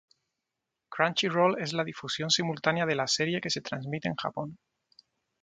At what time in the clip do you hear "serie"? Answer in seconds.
3.05-3.39